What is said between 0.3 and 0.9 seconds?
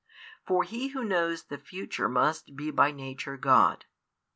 For He